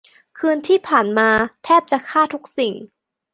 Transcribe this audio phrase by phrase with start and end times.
[0.37, 1.29] คืนที่ผ่านมา
[1.63, 2.73] แทบจะฆ่าทุกสิ่ง